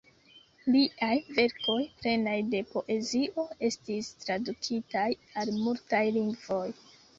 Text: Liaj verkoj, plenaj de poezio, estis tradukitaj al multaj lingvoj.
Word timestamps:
Liaj 0.75 1.17
verkoj, 1.39 1.75
plenaj 1.99 2.33
de 2.55 2.63
poezio, 2.71 3.47
estis 3.71 4.11
tradukitaj 4.25 5.07
al 5.45 5.55
multaj 5.61 6.05
lingvoj. 6.19 6.67